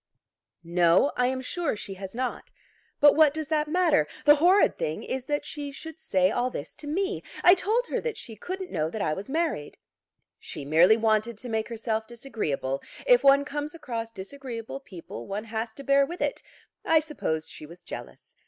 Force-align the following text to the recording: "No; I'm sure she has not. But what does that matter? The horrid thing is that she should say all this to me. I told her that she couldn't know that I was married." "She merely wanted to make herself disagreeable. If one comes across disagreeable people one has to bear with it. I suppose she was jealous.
"No; 0.63 1.11
I'm 1.15 1.41
sure 1.41 1.75
she 1.75 1.93
has 1.93 2.15
not. 2.15 2.49
But 2.99 3.15
what 3.15 3.35
does 3.35 3.49
that 3.49 3.67
matter? 3.67 4.07
The 4.25 4.37
horrid 4.37 4.75
thing 4.79 5.03
is 5.03 5.25
that 5.25 5.45
she 5.45 5.71
should 5.71 5.99
say 5.99 6.31
all 6.31 6.49
this 6.49 6.73
to 6.77 6.87
me. 6.87 7.21
I 7.43 7.53
told 7.53 7.85
her 7.85 8.01
that 8.01 8.17
she 8.17 8.35
couldn't 8.35 8.71
know 8.71 8.89
that 8.89 9.03
I 9.03 9.13
was 9.13 9.29
married." 9.29 9.77
"She 10.39 10.65
merely 10.65 10.97
wanted 10.97 11.37
to 11.37 11.49
make 11.49 11.69
herself 11.69 12.07
disagreeable. 12.07 12.81
If 13.05 13.23
one 13.23 13.45
comes 13.45 13.75
across 13.75 14.09
disagreeable 14.09 14.79
people 14.79 15.27
one 15.27 15.43
has 15.43 15.71
to 15.75 15.83
bear 15.83 16.03
with 16.03 16.19
it. 16.23 16.41
I 16.83 16.99
suppose 16.99 17.47
she 17.47 17.67
was 17.67 17.83
jealous. 17.83 18.35